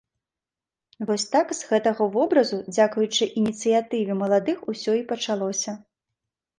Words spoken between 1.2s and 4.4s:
так з гэтага вобразу дзякуючы ініцыятыве